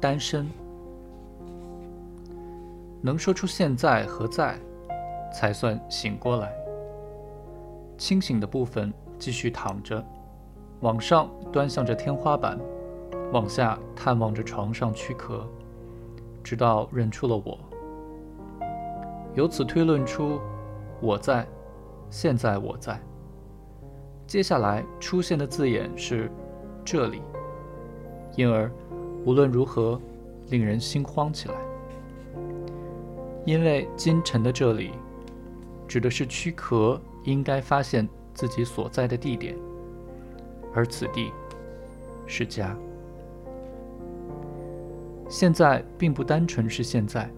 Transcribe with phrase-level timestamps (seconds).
[0.00, 0.48] 单身。
[3.02, 4.58] 能说出现在和在，
[5.32, 6.52] 才算醒过来。
[7.96, 10.04] 清醒的部分继续躺着，
[10.80, 12.58] 往上端向着天花板，
[13.32, 15.46] 往下探望着床上躯壳，
[16.42, 17.58] 直到认出了我。
[19.34, 20.40] 由此推论出，
[21.00, 21.46] 我在，
[22.10, 23.00] 现在我在。
[24.26, 26.30] 接下来出现的字眼是
[26.84, 27.22] 这里，
[28.34, 28.70] 因而
[29.26, 30.00] 无论如何，
[30.50, 31.54] 令人心慌起来。
[33.44, 34.92] 因为今晨的这里，
[35.88, 39.56] 指的是躯壳应该发现自己所在的地点，
[40.72, 41.32] 而此地
[42.24, 42.76] 是家。
[45.28, 47.28] 现在并不单纯是现在，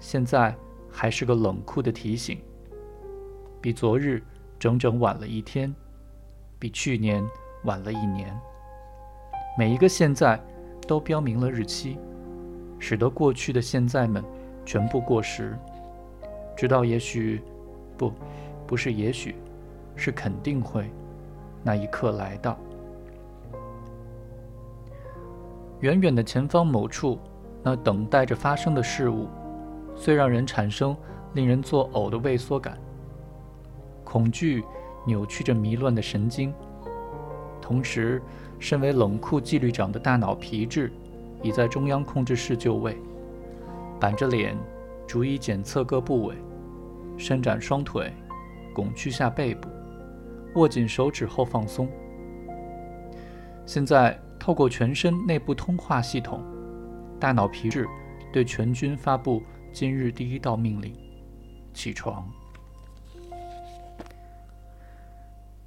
[0.00, 0.56] 现在
[0.90, 2.40] 还是个冷酷的提醒，
[3.60, 4.22] 比昨日
[4.58, 5.74] 整整晚了一天，
[6.58, 7.22] 比去年
[7.64, 8.34] 晚了一年。
[9.58, 10.40] 每一个现在
[10.88, 11.98] 都标明了日期，
[12.78, 14.24] 使得过去的现在们。
[14.64, 15.56] 全部过时，
[16.54, 17.40] 直到也许，
[17.96, 18.12] 不，
[18.66, 19.34] 不是也许，
[19.96, 20.90] 是肯定会，
[21.62, 22.58] 那一刻来到。
[25.80, 27.18] 远远的前方某处，
[27.62, 29.26] 那等待着发生的事物，
[29.96, 30.94] 虽让人产生
[31.32, 32.76] 令人作呕的畏缩感。
[34.04, 34.62] 恐惧
[35.06, 36.52] 扭曲着迷乱的神经，
[37.58, 38.20] 同时，
[38.58, 40.92] 身为冷酷纪律长的大脑皮质，
[41.42, 42.96] 已在中央控制室就位。
[44.00, 44.56] 板着脸，
[45.06, 46.34] 逐一检测各部位，
[47.16, 48.12] 伸展双腿，
[48.74, 49.68] 拱屈下背部，
[50.54, 51.88] 握紧手指后放松。
[53.66, 56.42] 现在透过全身内部通话系统，
[57.20, 57.86] 大脑皮质
[58.32, 60.94] 对全军发布今日第一道命令：
[61.74, 62.28] 起床。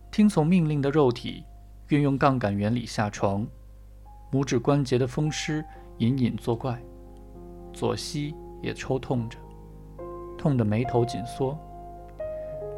[0.10, 1.44] 听从命令的肉体
[1.92, 3.46] 运用杠杆原理下床，
[4.32, 5.64] 拇指关节的风湿
[5.98, 6.82] 隐隐作怪。
[7.74, 9.38] 左膝也抽痛着，
[10.38, 11.58] 痛得眉头紧缩。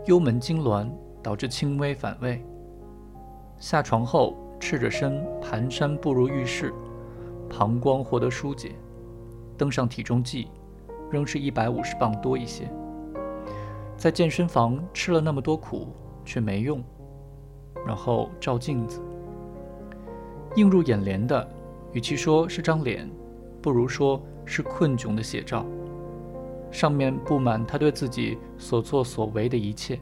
[0.08, 0.90] 幽门痉挛
[1.22, 2.44] 导致轻微反胃。
[3.60, 6.74] 下床后赤着身蹒跚步入浴室，
[7.48, 8.72] 膀胱获得疏解。
[9.56, 10.48] 登上体重计，
[11.12, 12.68] 仍是一百五十磅多一些。
[13.96, 15.90] 在健身房吃了那么多苦
[16.26, 16.84] 却没用。
[17.86, 19.02] 然后照镜子，
[20.56, 21.48] 映入眼帘的，
[21.92, 23.10] 与其说是张脸，
[23.62, 24.22] 不如说。
[24.46, 25.66] 是困窘的写照，
[26.70, 29.98] 上面布满他对自己所作所为的一切。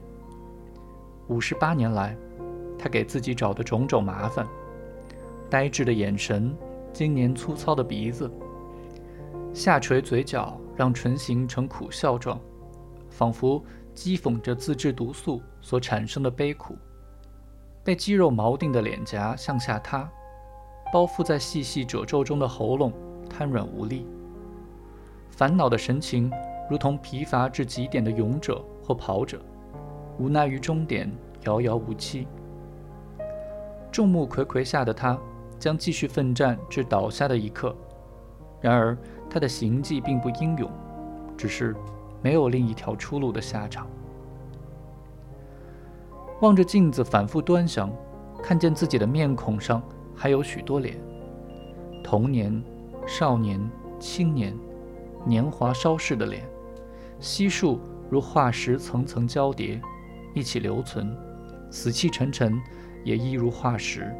[1.27, 2.17] 五十八年来，
[2.75, 4.47] 他给自己找的种种麻烦，
[5.47, 6.57] 呆滞的眼神，
[6.91, 8.31] 今年粗糙的鼻子，
[9.53, 12.41] 下垂嘴角让唇形成苦笑状，
[13.11, 13.63] 仿佛
[13.93, 16.75] 讥讽着自制毒素所产生的悲苦。
[17.83, 20.09] 被肌肉锚定的脸颊向下塌，
[20.91, 22.91] 包覆在细细褶皱中的喉咙
[23.29, 24.05] 瘫软无力。
[25.29, 26.29] 烦恼的神情，
[26.69, 29.41] 如同疲乏至极点的勇者或跑者，
[30.19, 31.11] 无奈于终点
[31.45, 32.27] 遥遥无期。
[33.91, 35.17] 众目睽睽下的他，
[35.57, 37.75] 将继续奋战至倒下的一刻。
[38.59, 38.97] 然而，
[39.29, 40.69] 他的行迹并不英勇，
[41.37, 41.75] 只是
[42.21, 43.87] 没有另一条出路的下场。
[46.41, 47.91] 望着镜子，反复端详，
[48.43, 49.81] 看见自己的面孔上
[50.15, 50.97] 还有许多脸：
[52.03, 52.63] 童年、
[53.07, 53.59] 少年、
[53.99, 54.55] 青年。
[55.23, 56.43] 年华稍逝的脸，
[57.19, 57.79] 悉数
[58.09, 59.79] 如化石层层交叠，
[60.33, 61.15] 一起留存，
[61.69, 62.59] 死气沉沉，
[63.03, 64.11] 也一如化石。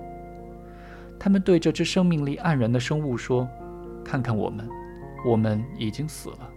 [1.20, 3.50] 他们对这只生命力黯然的生物说
[4.06, 4.70] ：“看看我们，
[5.26, 6.48] 我们已经死了。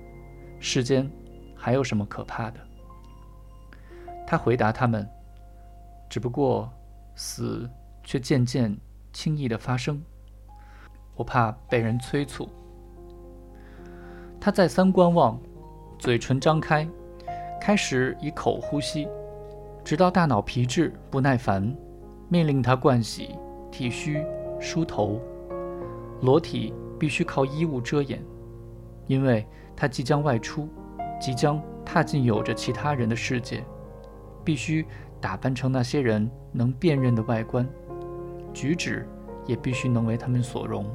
[0.60, 1.10] 世间
[1.56, 2.60] 还有什么可怕的？”
[4.28, 5.08] 他回答他们
[6.10, 6.70] ：“只不过
[7.14, 7.66] 死
[8.02, 8.76] 却渐渐
[9.14, 10.02] 轻易的发生，
[11.16, 12.46] 我怕被人催促。”
[14.38, 15.40] 他再三观望，
[15.98, 16.86] 嘴唇张开，
[17.58, 19.08] 开始以口呼吸，
[19.82, 21.74] 直到大脑皮质不耐烦，
[22.28, 23.34] 命令他盥洗、
[23.70, 24.22] 剃须、
[24.60, 25.18] 梳头，
[26.20, 28.22] 裸体必须靠衣物遮掩，
[29.06, 30.68] 因为他即将外出，
[31.18, 33.64] 即将踏进有着其他人的世界，
[34.44, 34.84] 必须
[35.20, 37.66] 打扮成那些人能辨认的外观，
[38.54, 39.06] 举止
[39.46, 40.86] 也必须能为他们所容。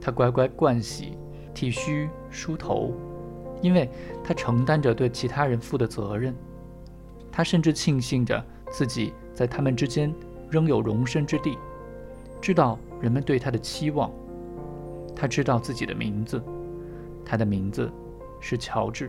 [0.00, 1.18] 他乖乖盥洗。
[1.54, 2.92] 剃须、梳头，
[3.62, 3.88] 因为
[4.24, 6.34] 他承担着对其他人负的责任。
[7.30, 10.12] 他甚至庆幸着自己在他们之间
[10.50, 11.56] 仍有容身之地，
[12.40, 14.10] 知道人们对他的期望。
[15.14, 16.42] 他知道自己的名字，
[17.24, 17.88] 他的名字
[18.40, 19.08] 是乔治。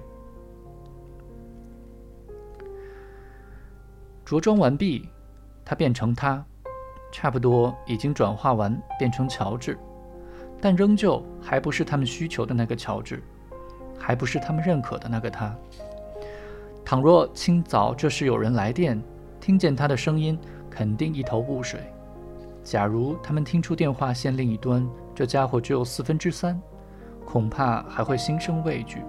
[4.23, 5.09] 着装完毕，
[5.65, 6.45] 他变成他，
[7.17, 9.79] 差不多已经转化完，变成乔治。
[10.59, 13.23] 但仍旧还不是他们需求的那个乔治，
[13.97, 15.56] 还不是他们认可的那个他。
[16.83, 19.01] 倘若清早这时有人来电，
[19.39, 20.38] 听见他的声音，
[20.69, 21.79] 肯定一头雾水。
[22.65, 26.61] 假如他们听出电话线另一端这家伙只有四分之三，
[27.25, 29.01] 恐怕还会心生畏惧。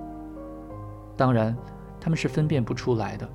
[1.17, 1.56] 当然，
[2.00, 3.29] 他们是分辨不出来的。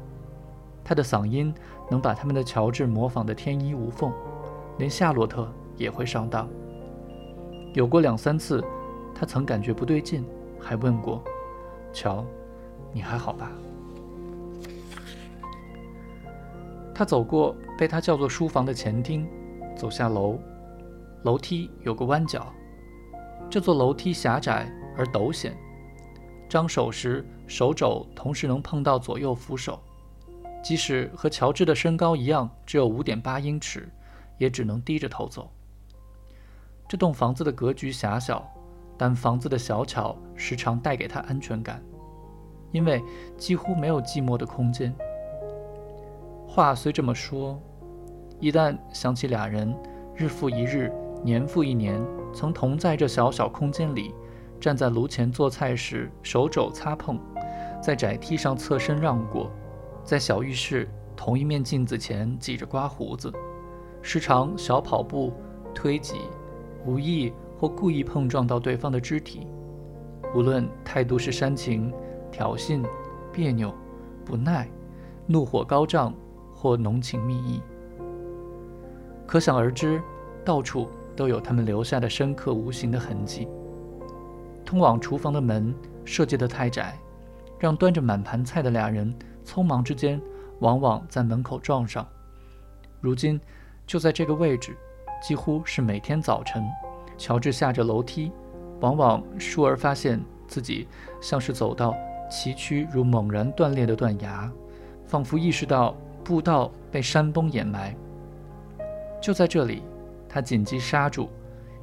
[0.81, 1.53] 他的嗓音
[1.89, 4.13] 能把他们的乔治模仿得天衣无缝，
[4.77, 6.49] 连夏洛特也会上当。
[7.73, 8.63] 有过两三次，
[9.13, 10.25] 他曾感觉不对劲，
[10.59, 11.23] 还问过
[11.93, 12.25] ：“乔，
[12.91, 13.51] 你还好吧？”
[16.93, 19.27] 他走过被他叫做书房的前厅，
[19.75, 20.37] 走下楼。
[21.23, 22.51] 楼梯有个弯角，
[23.49, 25.55] 这座楼梯狭窄而陡险，
[26.49, 29.79] 张手时手肘同时能碰到左右扶手。
[30.63, 33.89] 即使和乔治的身高一样，只有五点八英尺，
[34.41, 35.51] 也只能低着头走。
[36.89, 38.43] 这栋房子的格局狭小，
[38.97, 41.79] 但房子的小巧时常带给他安全感，
[42.71, 43.03] 因为
[43.37, 44.91] 几乎没有寂寞的空间。
[46.47, 47.61] 话虽这么说，
[48.39, 49.71] 一旦想起俩人
[50.15, 50.91] 日复一日、
[51.23, 52.03] 年复一年，
[52.33, 54.11] 曾同在这小小空间里，
[54.59, 57.19] 站在炉前做菜时手肘擦碰，
[57.79, 59.51] 在窄梯上侧身让过。
[60.03, 63.31] 在小浴室同一面镜子前挤着刮胡子，
[64.01, 65.31] 时常小跑步、
[65.73, 66.15] 推挤，
[66.85, 69.47] 无意或故意碰撞到对方的肢体。
[70.33, 71.93] 无论态度是煽情、
[72.31, 72.83] 挑衅、
[73.31, 73.73] 别扭、
[74.25, 74.69] 不耐、
[75.27, 76.13] 怒火高涨
[76.53, 77.61] 或浓情蜜意，
[79.27, 80.01] 可想而知，
[80.43, 83.47] 到处都有他们留下的深刻无形的痕迹。
[84.63, 85.73] 通往厨房的门
[86.05, 86.97] 设计得太窄，
[87.59, 89.13] 让端着满盘菜的俩人。
[89.43, 90.21] 匆忙之间，
[90.59, 92.07] 往往在门口撞上。
[93.01, 93.41] 如今，
[93.91, 94.73] 就在这个位置，
[95.21, 96.65] 几乎是每天早晨，
[97.17, 98.31] 乔治下着楼梯，
[98.79, 100.17] 往往倏而发现
[100.47, 100.87] 自己
[101.19, 101.93] 像是走到
[102.29, 104.49] 崎岖如猛然断裂的断崖，
[105.05, 105.93] 仿佛意识到
[106.23, 107.93] 步道被山崩掩埋。
[109.21, 109.83] 就在这里，
[110.29, 111.27] 他紧急刹住，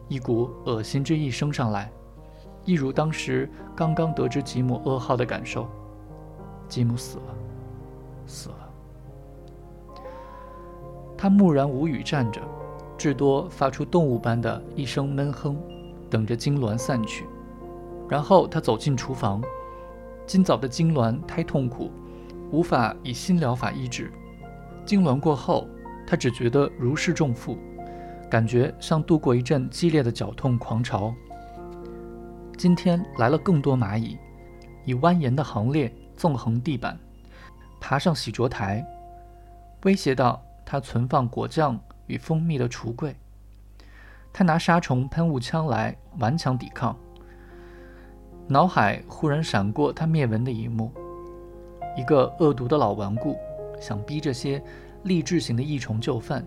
[0.08, 1.92] 一股恶心之意升上来，
[2.64, 5.68] 一如当时刚刚得知吉姆噩耗的感受。
[6.70, 7.34] 吉姆死了。
[8.26, 8.67] 死了。
[11.18, 12.40] 他木然无语站着，
[12.96, 15.56] 至多发出动物般的一声闷哼，
[16.08, 17.26] 等着痉挛散去。
[18.08, 19.42] 然后他走进厨房。
[20.26, 21.90] 今早的痉挛太痛苦，
[22.52, 24.12] 无法以新疗法医治。
[24.86, 25.66] 痉挛过后，
[26.06, 27.58] 他只觉得如释重负，
[28.30, 31.12] 感觉像度过一阵激烈的绞痛狂潮。
[32.56, 34.18] 今天来了更多蚂蚁，
[34.84, 36.98] 以蜿蜒的行列纵横地板。
[37.80, 38.84] 爬上洗濯台，
[39.84, 43.16] 威胁到他存放果酱与蜂蜜的橱柜。
[44.30, 46.94] 他拿杀虫喷雾枪来顽强抵抗。
[48.46, 50.92] 脑海忽然闪过他灭蚊的一幕：
[51.96, 53.34] 一个恶毒的老顽固，
[53.80, 54.62] 想逼这些
[55.04, 56.46] 励志型的益虫就范。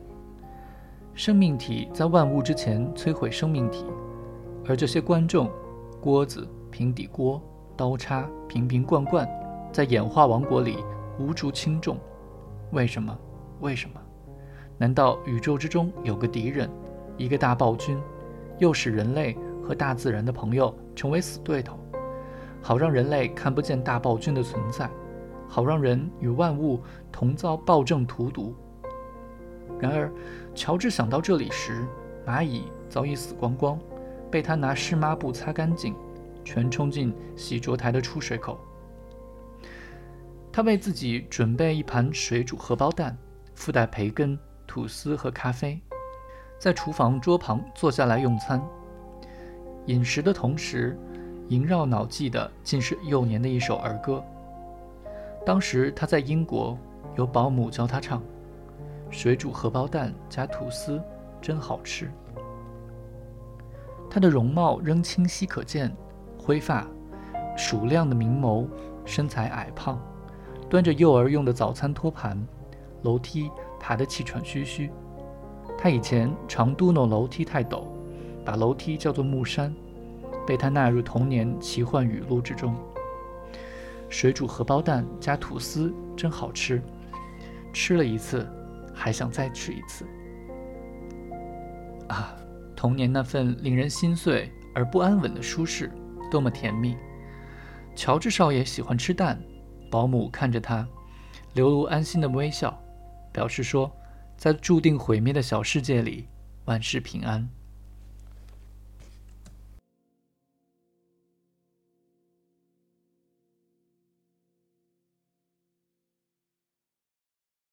[1.16, 3.88] 生命体在万物之前摧毁生命体，
[4.68, 5.50] 而这些观众，
[6.00, 7.42] 锅子、平底锅、
[7.76, 9.28] 刀叉、瓶瓶罐罐，
[9.74, 10.78] 在演化王国里。
[11.20, 11.98] 无足轻重，
[12.72, 13.16] 为什么？
[13.60, 14.01] 为什么？
[14.82, 16.68] 难道宇宙之中有个敌人，
[17.16, 18.02] 一个大暴君，
[18.58, 21.78] 又使人类和大自然的朋友成为死对头，
[22.64, 24.90] 好让人类看不见大暴君的存在，
[25.48, 28.56] 好让人与万物同遭暴政荼毒？
[29.80, 30.12] 然而，
[30.56, 31.86] 乔治想到这里时，
[32.26, 33.78] 蚂蚁早已死光光，
[34.32, 35.94] 被他拿湿抹布擦干净，
[36.44, 38.60] 全冲进洗濯台的出水口。
[40.52, 43.16] 他为自己准备一盘水煮荷包蛋，
[43.54, 44.36] 附带培根、
[44.72, 45.82] 吐司和咖啡，
[46.58, 48.64] 在厨房桌旁坐下来用餐。
[49.88, 50.98] 饮食的同时，
[51.50, 54.24] 萦绕脑际的竟是幼年的一首儿歌。
[55.46, 56.78] 当时他在英国，
[57.18, 58.24] 有保姆教他唱
[59.12, 61.02] ：“水煮荷包蛋加吐司，
[61.42, 62.10] 真好吃。”
[64.10, 65.94] 他的容貌仍清晰可见，
[66.40, 66.88] 灰发，
[67.58, 68.66] 鼠亮的明眸，
[69.04, 70.00] 身材矮胖。
[70.70, 72.42] 端着幼儿用的早餐托盘，
[73.02, 73.52] 楼梯
[73.82, 74.92] 爬得气喘吁吁。
[75.76, 77.86] 他以前常嘟囔楼梯太陡，
[78.46, 79.74] 把楼梯叫做木山，
[80.46, 82.76] 被他纳入童年奇幻语录之中。
[84.08, 86.80] 水煮荷包蛋加吐司真好吃，
[87.74, 88.48] 吃了一次，
[88.94, 90.06] 还想再吃一次。
[92.08, 92.36] 啊，
[92.76, 95.92] 童年那份令人心碎而不安稳的舒适，
[96.30, 96.96] 多么甜蜜！
[97.96, 99.42] 乔治少爷喜欢吃蛋。
[99.90, 100.88] 保姆看着他，
[101.54, 102.78] 流露安心的微笑，
[103.32, 103.92] 表示说
[104.38, 106.28] ：“在注定毁灭的小世界里，
[106.66, 107.48] 万事平安。”